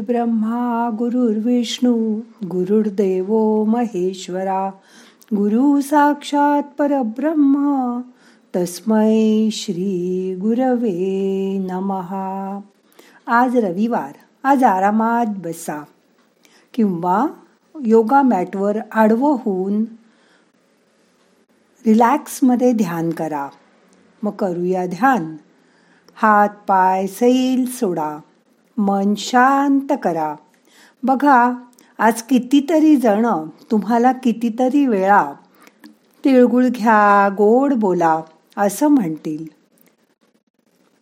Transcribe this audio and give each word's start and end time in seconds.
ब्रह्मा 0.00 0.90
गुरुर्विष्णू 0.98 2.20
गुरुर्देव 2.44 3.64
महेश्वरा 3.64 4.70
गुरु 5.34 5.80
साक्षात 5.80 6.62
परब्रह्म 6.78 8.00
तस्मै 8.56 9.48
श्री 9.52 10.34
गुरवे 10.40 11.58
नमहा 11.70 12.60
आज 13.26 13.56
रविवार 13.56 14.12
आज 14.44 14.64
आरामात 14.64 15.26
बसा. 15.26 15.84
किंवा 16.74 17.26
योगा 17.86 18.22
मॅटवर 18.22 18.76
आडवं 18.92 19.36
होऊन 19.42 19.84
रिलॅक्समध्ये 21.86 22.72
ध्यान 22.72 23.10
करा. 23.10 23.48
मग 24.22 24.30
करूया 24.30 24.86
ध्यान. 24.86 25.36
हात 26.14 26.48
पाय 26.48 27.06
सैल 27.06 27.66
सोडा. 27.66 28.18
मन 28.78 29.14
शांत 29.16 29.92
करा. 30.02 30.34
बघा 31.02 31.52
आज 31.98 32.22
कितीतरी 32.22 32.96
जण 32.96 33.26
तुम्हाला 33.70 34.12
कितीतरी 34.12 34.86
वेळा 34.86 35.32
तिळगुळ 36.24 36.68
घ्या 36.68 37.28
गोड 37.38 37.74
बोला 37.74 38.20
असं 38.56 38.88
म्हणतील. 38.88 39.46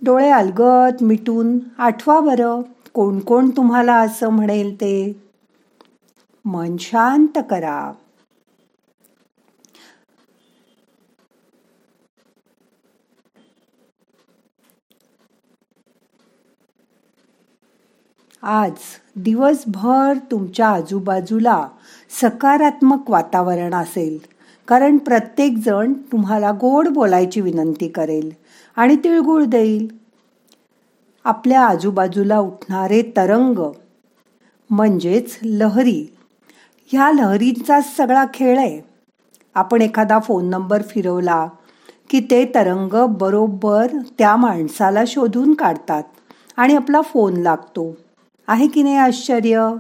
डोळे 0.05 0.31
अलगत 0.31 1.03
मिटून 1.03 1.59
आठवा 1.79 2.21
बरं 2.21 2.61
कोण 2.93 3.19
कोण 3.19 3.51
तुम्हाला 3.51 3.95
असं 3.95 4.29
म्हणेल 4.29 4.75
ते. 4.75 5.23
मन 6.45 6.77
शांत 6.77 7.39
करा. 7.51 7.93
आज 18.49 18.73
दिवसभर 19.17 20.19
तुमच्या 20.31 20.69
आजूबाजूला 20.69 21.69
सकारात्मक 22.21 23.11
वातावरण 23.11 23.75
असेल. 23.75 24.19
कारण 24.69 24.97
प्रत्येकजण 24.99 25.93
तुम्हाला 25.93 26.51
गोड 26.51 26.89
बोलायची 26.89 27.41
विनंती 27.41 27.89
करेल 27.89 28.31
आणि 28.77 28.97
तिळगुळ 28.97 29.45
देईल. 29.45 29.89
आपल्या 31.25 31.63
आजूबाजूला 31.63 32.39
उठणारे 32.39 33.03
तरंग 33.17 33.73
म्हणजेच 34.71 35.39
लहरी 35.43 36.07
ह्या 36.87 37.13
लहरींचा 37.13 37.81
सगळा 37.81 38.25
खेळ 38.35 38.59
आहे. 38.59 38.81
आपण 39.55 39.83
एखादा 39.83 40.19
फोन 40.19 40.51
नंबर 40.51 40.83
फिरवला 40.83 41.49
की 42.11 42.21
ते 42.31 42.45
तरंग 42.55 43.07
बरोबर 43.19 43.87
त्या 44.19 44.37
माणसाला 44.37 45.05
शोधून 45.07 45.55
काढतात 45.55 46.03
आणि 46.57 46.77
आपला 46.77 47.01
फोन 47.01 47.37
लागतो. 47.37 47.95
आहे 48.49 48.67
की 48.67 48.83
नाही 48.83 48.97
आश्चर्य? 48.97 49.75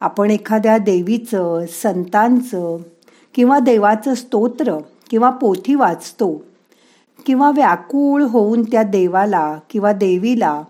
आपण 0.00 0.30
एखाद्या 0.30 0.78
देवीचं 0.78 1.64
संतांचं 1.82 2.76
किंवा 3.34 3.58
देवाचं 3.58 4.14
स्तोत्र 4.14 4.78
किंवा 5.10 5.30
पोथी 5.30 5.74
वाचतो 5.74 6.44
किंवा 7.26 7.50
व्याकुळ 7.50 8.22
होऊन 8.22 8.62
त्या 8.62 8.82
देवाला 8.82 9.58
किंवा 9.70 9.92
देवीला 9.92 10.62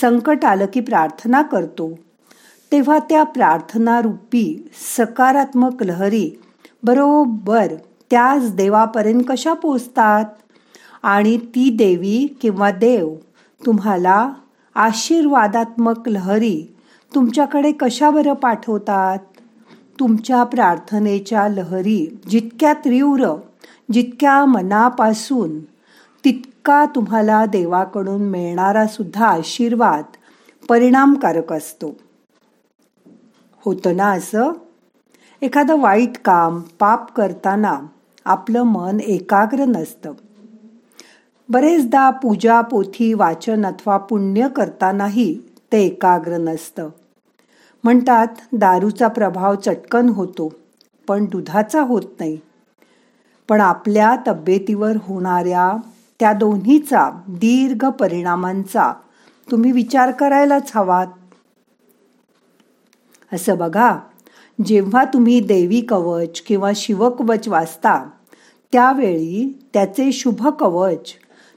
संकट 0.00 0.44
आलं 0.44 0.66
की 0.72 0.80
प्रार्थना 0.80 1.42
करतो 1.42 1.98
तेव्हा 2.72 2.98
त्या 2.98 3.22
प्रार्थनारूपी 3.22 4.70
सकारात्मक 4.96 5.82
लहरी 5.82 6.30
बरोबर 6.82 7.74
त्याच 8.10 8.54
देवापर्यंत 8.54 9.22
कशा 9.28 9.52
पोचतात 9.52 10.24
आणि 11.02 11.38
ती 11.38 11.70
देवी 11.70 12.38
किंवा 12.42 12.70
देव 12.70 13.14
तुम्हाला 13.66 14.30
आशीर्वादात्मक 14.74 16.08
लहरी 16.08 16.74
तुमच्याकडे 17.14 17.72
कशा 17.72 18.10
बरं 18.10 18.34
पाठवतात? 18.34 19.18
तुमच्या 20.00 20.44
प्रार्थनेच्या 20.44 21.48
लहरी 21.48 22.18
जितक्या 22.30 22.72
तीव्र 22.72 23.40
जितक्या 23.92 24.44
मनापासून 24.44 25.60
तितका 26.24 26.84
तुम्हाला 26.84 27.46
देवाकडून 27.46 28.22
मिळणारा 28.22 28.86
सुद्धा 28.86 29.26
आशीर्वाद 29.26 30.04
परिणामकारक 30.68 31.52
असतो. 31.52 31.96
होतं 33.64 33.96
ना 33.96 34.10
असं? 34.10 34.52
एखादं 35.42 35.80
वाईट 35.80 36.18
काम 36.24 36.60
पाप 36.60 37.14
करताना 37.14 37.80
आपलं 38.24 38.62
मन 38.62 39.00
एकाग्र 39.00 39.64
नसतं. 39.64 40.12
बरेचदा 41.48 42.10
पूजा 42.10 42.60
पोथी 42.60 43.12
वाचन 43.14 43.66
अथवा 43.66 43.96
पुण्य 43.96 44.48
करतानाही 44.48 45.34
ते 45.72 45.82
एकाग्र 45.82 46.36
नसतं. 46.36 46.88
म्हणतात 47.84 48.26
दारूचा 48.52 49.08
प्रभाव 49.08 49.54
चटकन 49.54 50.08
होतो 50.08 50.52
पण 51.08 51.24
दुधाचा 51.24 51.80
होत 51.80 52.02
नाही. 52.20 52.38
पण 53.48 53.60
आपल्या 53.60 54.16
तब्येतीवर 54.26 54.96
होणाऱ्या 54.96 55.76
त्या 56.20 56.32
दोन्हीचा 56.32 57.10
दीर्घ 57.28 57.88
परिणामांचा 57.88 58.92
तुम्ही 59.50 59.72
विचार 59.72 60.10
करायलाच 60.10 60.72
हवात. 60.74 61.06
असं 63.32 63.58
बघा 63.58 63.98
जेव्हा 64.66 65.04
तुम्ही 65.04 65.40
देवी 65.40 65.80
कवच 65.80 66.40
किंवा 66.40 66.70
शिवकवच 66.76 67.48
वाचता 67.48 68.08
त्यावेळी 68.72 69.60
त्याचे 69.72 70.12
शुभ 70.12 70.48
कवच 70.48 71.14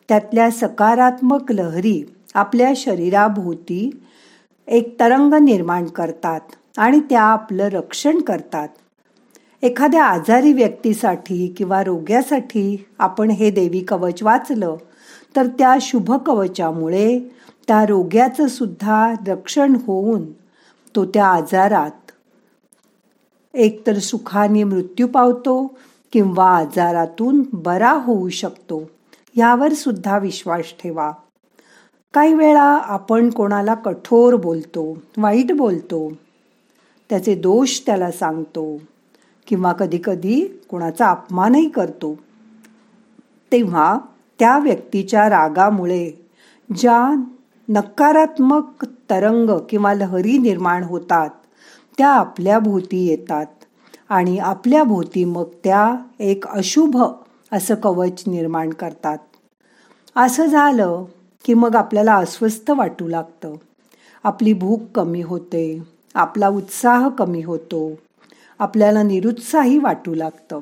त्यातल्या 0.10 0.50
सकारात्मक 0.52 1.52
लहरी 1.52 2.02
आपल्या 2.34 2.72
शरीराभोवती 2.76 3.90
एक 4.68 5.00
तरंग 5.00 5.34
निर्माण 5.34 5.86
करतात 5.86 6.40
आणि 6.78 7.00
त्या 7.00 7.22
आपलं 7.22 7.68
रक्षण 7.68 8.22
करतात. 8.22 8.68
एखाद्या 9.62 10.04
आजारी 10.04 10.54
व्यक्तीसाठी 10.54 11.48
किंवा 11.58 11.84
रोग्यासाठी 11.84 12.86
आपण 13.00 13.30
हे 13.30 13.50
देवी 13.52 13.80
कवच 13.80 14.24
वाचलं 14.24 14.76
तर 15.36 15.48
त्या 15.48 15.76
शुभ 15.82 16.12
कवचामुळे 16.26 17.20
त्या 17.68 17.86
रोग्याचं 17.86 18.48
सुद्धा 18.48 19.14
रक्षण 19.28 19.76
होऊन 19.88 20.26
तो 20.96 21.06
त्या 21.06 21.26
आजारात 21.26 22.12
एकतर 23.54 23.94
सुखाने 23.94 24.64
मृत्यू 24.64 25.08
पावतो 25.08 25.76
किंवा 26.14 26.58
आजारातून 26.58 27.44
बरा 27.54 27.92
होऊ 27.92 28.30
शकतो. 28.30 28.90
यावर 29.38 29.74
सुद्धा 29.74 30.18
विश्वास 30.18 30.66
ठेवा. 30.84 31.12
काही 32.14 32.34
वेळा 32.34 32.78
आपण 32.84 33.30
कोणाला 33.30 33.74
कठोर 33.74 34.36
बोलतो 34.36 34.98
वाईट 35.18 35.52
बोलतो 35.52 36.12
त्याचे 37.10 37.36
दोष 37.36 37.80
त्याला 37.86 38.12
सांगतो 38.12 38.82
किंवा 39.48 39.74
कधीकधी 39.74 40.42
कोणाचा 40.70 41.10
अपमानही 41.10 41.70
करतो. 41.70 42.16
तेव्हा 43.52 43.98
त्या 44.40 44.60
व्यक्तीच्या 44.60 45.30
रागामुळे 45.30 46.12
ज्या 46.76 47.24
नकारात्मक 47.70 48.86
तरंग 49.10 49.50
किंवा 49.70 49.94
लहरी 49.94 50.38
निर्माण 50.38 50.84
होतात 50.84 51.30
त्या 51.98 52.10
आपल्या 52.10 52.60
भोवती 52.60 53.06
येतात 53.06 53.46
आणि 54.10 54.38
आपल्या 54.38 54.84
भोवती 54.84 55.26
मग 55.26 55.46
त्या 55.64 55.96
एक 56.20 56.48
अशुभ 56.48 56.98
असं 57.54 57.76
कवच 57.76 58.24
निर्माण 58.28 58.70
करतात. 58.70 59.18
असं 60.16 60.46
झालं 60.46 61.06
की 61.46 61.54
मग 61.54 61.76
आपल्याला 61.76 62.16
अस्वस्थ 62.16 62.72
वाटू 62.72 63.08
लागतं. 63.08 63.56
आपली 64.24 64.54
भूक 64.54 64.82
कमी 64.96 65.22
होते 65.22 65.84
आपला 66.14 66.48
उत्साह 66.48 67.10
कमी 67.10 67.44
होतो 67.44 67.92
आपल्याला 68.60 69.04
निरुत्साही 69.04 69.78
वाटू 69.78 70.16
लागतं. 70.16 70.60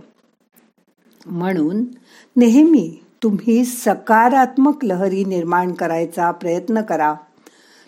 म्हणून 1.26 1.84
नेहमी 2.36 3.04
तुम्ही 3.24 3.66
सकारात्मक 3.66 4.86
लहरी 4.86 5.24
निर्माण 5.24 5.72
करायचा 5.72 6.32
प्रयत्न 6.32 6.82
करा. 6.82 7.14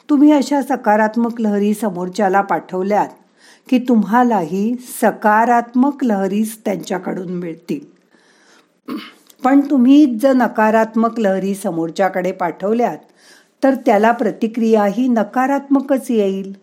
तुम्ही 0.09 0.31
अशा 0.31 0.62
सकारात्मक 0.62 1.41
लहरी 1.41 1.74
समोरच्याला 1.74 2.42
पाठवल्यात 2.42 3.07
की 3.69 3.80
तुम्हालाही 3.80 4.75
सकारात्मक 5.01 6.04
लहरीच 6.04 6.57
त्यांच्याकडून 6.66 7.30
मिळतील. 7.30 7.97
पण 9.44 9.60
तुम्ही 9.69 10.06
जर 10.16 10.34
नकारात्मक 10.34 11.19
लहरी 11.19 11.56
समोरच्याकडे 11.56 12.31
पाठवल्यात 12.31 12.98
तर 13.63 13.75
त्याला 13.75 14.12
प्रतिक्रिया 14.12 14.86
ही 14.86 15.07
नकारात्मकच 15.07 16.12
येईल. 16.12 16.54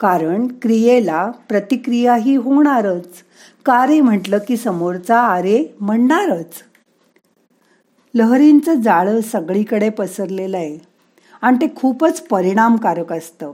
कारण 0.00 0.46
क्रियेला 0.62 1.30
प्रतिक्रिया 1.48 2.14
ही 2.14 2.36
होणारच. 2.36 3.06
कारे 3.64 4.00
म्हटलं 4.00 4.38
की 4.48 4.56
समोरचा 4.56 5.20
आरे 5.20 5.64
म्हणणारच. 5.80 6.62
लहरींचं 8.14 8.74
जाळं 8.74 9.20
सगळीकडे 9.20 9.90
पसरलेलं 9.90 10.56
आहे. 10.56 10.78
आणि 11.42 11.56
ते 11.60 11.66
खूपच 11.76 12.20
परिणामकारक 12.20 13.12
असतं. 13.12 13.52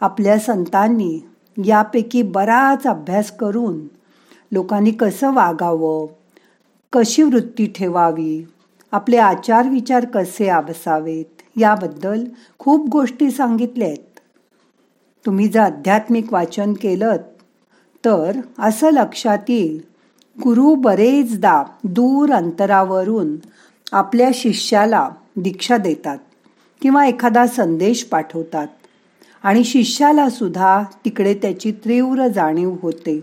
आपल्या 0.00 0.38
संतांनी 0.38 1.20
यापैकी 1.64 2.22
बराच 2.22 2.86
अभ्यास 2.86 3.30
करून 3.30 3.86
लोकांनी 4.52 4.90
कसं 4.90 5.34
वागावं 5.34 6.06
कशी 6.92 7.22
वृत्ती 7.22 7.66
ठेवावी? 7.66 8.44
आपले 8.92 9.16
आचार 9.16 9.68
विचार 9.68 10.04
कसे 10.04 10.48
आबसावेत 10.48 11.42
याबद्दल 11.56 12.24
खूप 12.58 12.88
गोष्टी 12.88 13.30
सांगितल्या 13.30 13.88
आहेत 13.88 14.20
तुम्ही 15.26 15.48
जर 15.48 15.60
आध्यात्मिक 15.60 16.32
वाचन 16.32 16.72
केलं 16.72 17.16
तर 18.04 18.36
असं 18.58 18.90
लक्षात 18.90 19.38
येईल 19.48 19.80
गुरु 20.42 20.74
बरेचदा 20.74 21.64
दूर 21.84 22.32
अंतरावरून 22.32 23.36
आपल्या 23.92 24.30
शिष्याला 24.34 25.08
दीक्षा 25.36 25.76
देतात 25.76 26.18
किंवा 26.82 27.06
एखादा 27.06 27.46
संदेश 27.46 28.04
पाठवतात 28.04 28.66
आणि 29.42 29.64
शिष्याला 29.64 30.30
सुद्धा 30.30 30.82
तिकडे 31.04 31.34
त्याची 31.34 31.72
तीव्र 31.72 32.28
जाणीव 32.28 32.74
होते. 32.82 33.20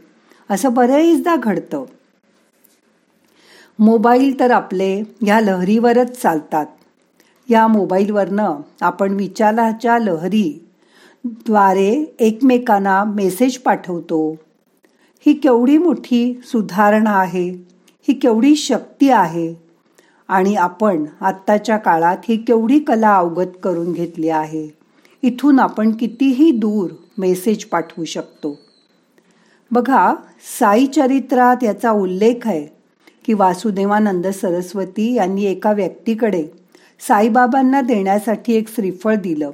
असं 0.49 0.73
बरेचदा 0.73 1.35
घडतं. 1.35 1.85
मोबाईल 3.79 4.39
तर 4.39 4.51
आपले 4.51 5.03
ह्या 5.21 5.41
लहरीवरच 5.41 6.21
चालतात. 6.21 6.65
या 7.49 7.67
मोबाईलवरनं 7.67 8.55
आपण 8.81 9.11
विचाराच्या 9.11 9.97
लहरी 9.99 10.67
द्वारे 11.25 12.15
एकमेकांना 12.19 13.03
मेसेज 13.03 13.57
पाठवतो. 13.57 14.35
ही 15.25 15.33
केवढी 15.33 15.77
मोठी 15.77 16.41
सुधारणा 16.43 17.11
आहे 17.11 17.49
ही 18.07 18.13
केवढी 18.13 18.55
शक्ती 18.55 19.09
आहे 19.09 19.53
आणि 20.27 20.55
आपण 20.55 21.05
आत्ताच्या 21.21 21.77
काळात 21.77 22.17
ही 22.29 22.37
केवढी 22.37 22.79
कला 22.79 23.15
अवगत 23.15 23.57
करून 23.63 23.91
घेतली 23.93 24.29
आहे. 24.29 24.67
इथून 25.23 25.59
आपण 25.59 25.91
कितीही 25.91 26.51
दूर 26.51 26.89
मेसेज 27.17 27.65
पाठवू 27.65 28.05
शकतो. 28.05 28.59
बघा 29.71 30.13
साई 30.59 30.85
चरित्रात 30.85 31.63
याचा 31.63 31.91
उल्लेख 31.91 32.47
आहे. 32.47 32.74
की 33.25 33.33
वासुदेवानंद 33.33 34.27
सरस्वती 34.27 35.13
यांनी 35.13 35.45
एका 35.45 35.71
व्यक्तीकडे 35.71 36.47
साईबाबांना 36.99 37.81
देण्यासाठी 37.81 38.53
एक 38.53 38.67
श्रीफळ 38.75 39.15
दिलं. 39.15 39.51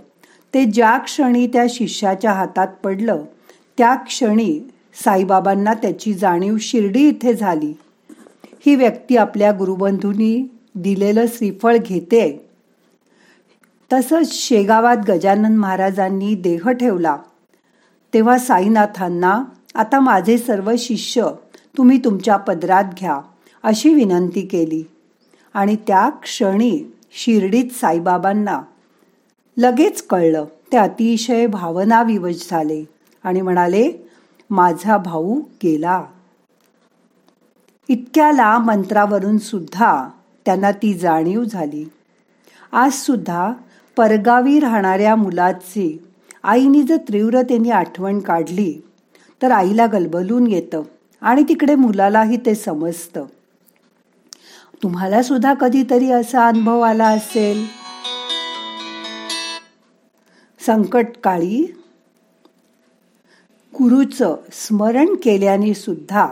ते 0.54 0.66
ज्या 0.66 0.98
क्षणी 0.98 1.48
त्या 1.48 1.66
शिष्याच्या 1.70 2.32
हातात 2.32 2.68
पडलं 2.84 3.24
त्या 3.78 3.96
क्षणी 3.96 4.72
साईबाबांना 5.04 5.74
त्याची 5.74 6.14
जाणीव 6.14 6.58
शिर्डी 6.62 7.08
इथे 7.08 7.34
झाली. 7.34 7.74
ही 8.66 8.76
व्यक्ती 8.76 9.18
आपल्या 9.18 9.52
गुरुबंधूंनी 9.52 10.52
दिलेलं 10.76 11.26
श्रीफळ 11.28 11.78
घेते. 11.78 12.50
तसंच 13.94 14.32
शेगावात 14.32 14.98
गजानन 15.10 15.56
महाराजांनी 15.56 16.36
देह 16.36 16.70
ठेवला. 16.70 17.18
तेव्हा 18.14 18.38
साईनाथांना 18.38 19.44
आता 19.76 20.00
माझे 20.00 20.38
सर्व 20.38 20.72
शिष्य 20.78 21.28
तुम्ही 21.78 21.98
तुमच्या 21.98 22.38
पदरात 22.38 22.84
घ्या. 23.00 23.22
अशी 23.64 23.94
विनंती 23.94 24.42
केली. 24.42 24.84
आणि 25.54 25.76
त्या 25.76 26.10
क्षणी 26.10 26.94
शिर्डीत 27.12 27.72
साईबाबांना 27.72 28.62
लगेच 29.58 30.02
कळलं. 30.02 30.46
ते 30.72 30.78
अतिशय 30.78 31.48
भावनाविवश 31.48 32.48
झाले 32.52 32.84
आणि 33.24 33.42
म्हणाले 33.42 34.10
माझा 34.50 34.98
भाऊ 34.98 35.40
गेला. 35.64 36.04
इतक्याला 37.90 38.58
मंत्रावरून 38.58 39.38
सुद्धा 39.38 40.10
त्यांना 40.46 40.72
ती 40.72 40.94
जाणीव 40.94 41.44
झाली. 41.44 41.86
आज 42.72 42.92
सुद्धा 42.92 43.54
परगावी 43.98 44.60
राहणाऱ्या 44.60 45.16
मुलाची 45.16 46.06
आईने 46.44 46.82
जर 46.84 46.98
तीव्रतेने 46.98 47.70
आठवण 47.70 48.20
काढली 48.20 48.82
तर 49.42 49.52
आईला 49.52 49.86
गलबलून 49.86 50.48
येतं 50.48 50.82
आणि 51.22 51.44
तिकडे 51.44 51.76
मुलालाही 51.76 52.38
ते 52.38 52.56
समजतं. 52.56 53.26
तुम्हाला 54.84 55.24
सुद्धा 55.24 55.54
कधीतरी 55.54 56.12
असा 56.12 56.48
अनुभव 56.48 56.80
आला 56.80 57.08
असेल. 57.08 57.68
संकटकाळी 60.66 61.76
गुरुचं 63.74 64.36
स्मरण 64.52 65.06
केल्याने 65.24 65.74
सुद्धा 65.74 66.28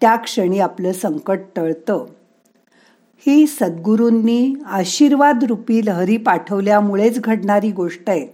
त्या 0.00 0.16
क्षणी 0.16 0.58
आपलं 0.58 0.92
संकट 0.92 1.38
टळतं. 1.56 2.06
ही 3.26 3.46
सद्गुरूंनी 3.46 4.54
आशीर्वाद 4.66 5.44
रूपी 5.44 5.86
लहरी 5.86 6.16
पाठवल्यामुळेच 6.16 7.20
घडणारी 7.20 7.70
गोष्ट 7.70 8.10
आहे. 8.10 8.26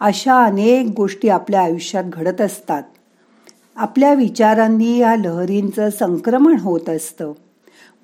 अशा 0.00 0.44
अनेक 0.44 0.86
गोष्टी 0.96 1.28
आपल्या 1.28 1.62
आयुष्यात 1.62 2.04
घडत 2.04 2.40
असतात. 2.40 2.82
आपल्या 3.76 4.14
विचारांनी 4.14 4.98
या 4.98 5.16
लहरींचं 5.16 5.90
संक्रमण 5.90 6.58
होत 6.58 6.88
असतं. 6.88 7.32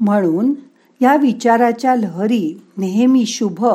म्हणून 0.01 0.55
या 1.01 1.17
विचाराच्या 1.17 1.97
लहरी 1.97 2.63
नेहमी 2.77 3.27
शुभ 3.27 3.67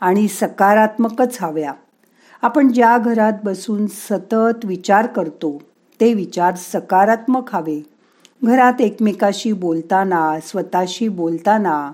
आणि 0.00 0.28
सकारात्मकच 0.28 1.36
हव्या. 1.40 1.72
आपण 2.42 2.72
ज्या 2.72 2.98
घरात 2.98 3.32
बसून 3.44 3.86
सतत 3.86 4.64
विचार 4.64 5.06
करतो 5.06 5.62
ते 6.00 6.14
विचार 6.14 6.54
सकारात्मक 6.54 7.54
हवे. 7.54 7.86
घरात 8.44 8.80
एकमेकाशी 8.80 9.52
बोलताना 9.52 10.40
स्वतःशी 10.40 11.08
बोलताना 11.08 11.92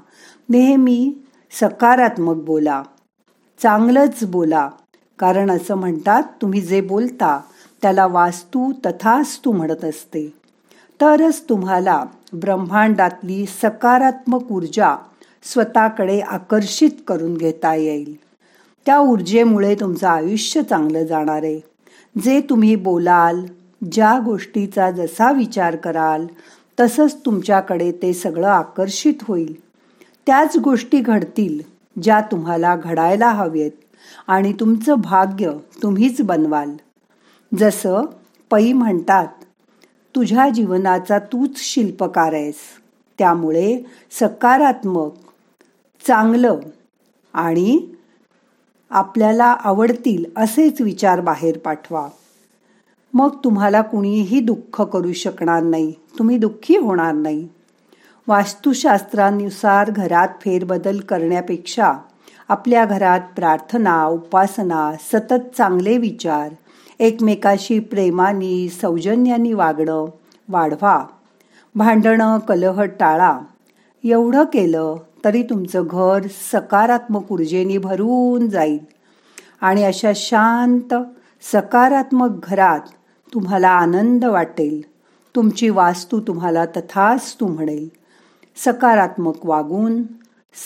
नेहमी 0.49 1.15
सकारात्मक 1.61 2.37
बोला. 2.37 2.83
चांगलंच 3.63 4.25
बोला 4.25 4.71
कारण 5.19 5.51
असं 5.51 5.75
म्हणतात 5.75 6.23
तुम्ही 6.43 6.61
जे 6.61 6.81
बोलता 6.81 7.41
त्याला 7.83 8.07
वास्तू 8.07 8.73
तथास्तू 8.87 9.53
म्हणत 9.53 9.85
असते. 9.85 10.35
तरच 11.01 11.49
तुम्हाला 11.49 12.05
ब्रह्मांडातली 12.35 13.47
सकारात्मक 13.47 14.53
ऊर्जा 14.53 14.97
स्वतःकडे 15.43 16.21
आकर्षित 16.21 16.91
करून 17.09 17.37
घेता 17.37 17.75
येईल. 17.75 18.17
त्या 18.87 18.99
ऊर्जेमुळे 18.99 19.75
तुमचं 19.75 20.09
आयुष्य 20.09 20.63
चांगलं 20.63 21.05
जाणार 21.05 21.43
आहे. 21.43 21.61
जे 22.25 22.41
तुम्ही 22.41 22.77
बोलाल 22.77 23.45
ज्या 23.93 24.19
गोष्टीचा 24.25 24.91
जसा 24.91 25.33
विचार 25.33 25.77
कराल 25.77 26.27
तसंच 26.81 27.17
तुमच्याकडे 27.17 27.93
ते 27.93 28.13
सगळं 28.13 28.49
आकर्षित 28.49 29.15
होईल. 29.23 29.61
त्याच 30.27 30.57
गोष्टी 30.57 31.01
घडतील 31.01 31.61
ज्या 32.03 32.21
तुम्हाला 32.21 32.77
घडायला 32.77 33.29
हवेत 33.29 33.71
आणि 34.27 34.53
तुमचं 34.53 34.95
भाग्य 34.95 35.51
तुम्हीच 35.83 36.21
बनवाल. 36.21 36.71
जसं 37.59 38.03
पै 38.51 38.73
म्हणतात 38.73 39.44
तुझ्या 40.15 40.49
जीवनाचा 40.49 41.19
तूच 41.19 41.51
शिल्पकार 41.57 42.33
आहेस. 42.33 42.55
त्यामुळे 43.19 43.83
सकारात्मक 44.11 45.13
चांगलं 46.07 46.59
आणि 47.35 47.89
आपल्याला 48.91 49.45
आवडतील 49.45 50.25
असेच 50.37 50.81
विचार 50.81 51.21
बाहेर 51.21 51.59
पाठवा. 51.59 52.09
मग 53.15 53.37
तुम्हाला 53.45 53.83
कुणीही 53.83 54.41
दुःख 54.41 54.83
करू 54.83 55.13
शकणार 55.13 55.63
नाही. 55.63 55.93
तुम्ही 56.19 56.39
दुःखी 56.39 56.77
होणार 56.77 57.13
नाही. 57.13 57.49
वास्तुशास्त्रानुसार 58.29 59.91
घरात 59.91 60.29
फेरबदल 60.41 61.01
करण्यापेक्षा 61.01 61.93
आपल्या 62.49 62.85
घरात 62.85 63.21
प्रार्थना 63.37 64.07
उपासना 64.07 64.93
सतत 65.13 65.57
चांगले 65.57 65.99
विचार 65.99 66.55
एकमेकाशी 66.99 67.79
प्रेमानी 67.79 68.69
सौजन्यानी 68.69 69.53
वागणं 69.53 70.07
वाढवा. 70.49 71.07
भांडणं 71.75 72.39
कलह 72.39 72.83
टाळा. 72.83 73.39
एवढं 74.05 74.45
केलं 74.45 74.97
तरी 75.25 75.43
तुमचं 75.43 75.87
घर 75.91 76.27
सकारात्मक 76.53 77.33
ऊर्जेने 77.33 77.79
भरून 77.79 78.49
जाईल. 78.51 78.79
आणि 79.61 79.85
अशा 79.85 80.13
शांत 80.15 80.95
सकारात्मक 81.53 82.31
घरात 82.43 82.81
तुम्हाला 83.35 83.69
आनंद 83.69 84.25
वाटेल. 84.25 84.83
तुमची 85.37 85.69
वास्तू 85.69 86.21
तुम्हाला 86.21 86.65
तथास्तू 86.65 87.47
म्हणेल. 87.47 87.89
सकारात्मक 88.57 89.47
वागून 89.47 90.03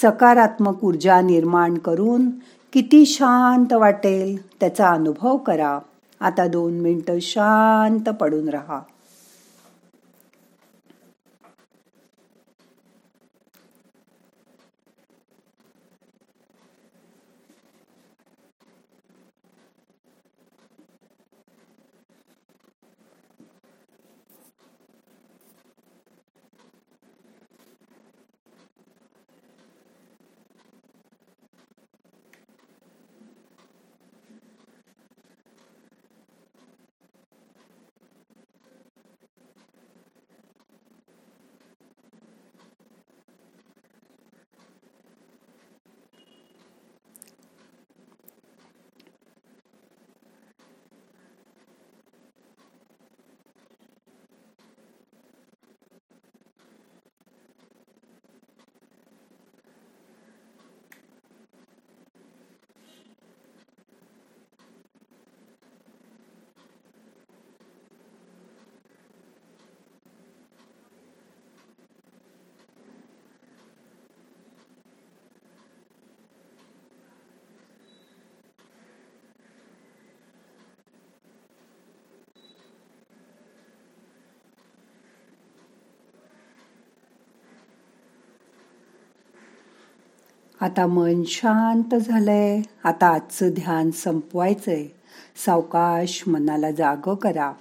सकारात्मक 0.02 0.84
ऊर्जा 0.84 1.20
निर्माण 1.20 1.74
करून 1.74 2.30
किती 2.72 3.06
शांत 3.06 3.72
वाटेल 3.72 4.50
त्याचा 4.50 4.88
अनुभव 4.88 5.36
करा. 5.36 5.78
आता 6.20 6.46
दोन 6.46 6.80
मिनटं 6.80 7.18
शांत 7.18 8.08
पडून 8.08 8.48
राहा. 8.48 8.80
आता 90.60 90.86
मन 90.86 91.22
शांत 91.26 91.94
झालंय. 91.94 92.62
आता 92.84 93.06
आजचं 93.06 93.48
ध्यान 93.48 93.90
संपवायचंय. 93.90 94.86
सावकाश 95.46 96.24
मनाला 96.26 96.70
जाग 96.70 97.14
करा. 97.14 97.52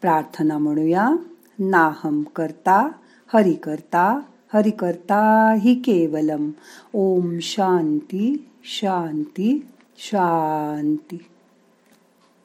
प्रार्थना 0.00 0.58
म्हणूया. 0.58 1.10
नाहम 1.58 2.22
करता 2.22 2.88
हरि 3.34 3.52
करता 3.52 4.20
हरि 4.54 4.70
करता 4.70 5.54
हि 5.60 5.74
केवलम. 5.74 6.50
ओम 6.94 7.38
शांती 7.40 8.48
शांती 8.64 9.66
शांती. 9.98 11.29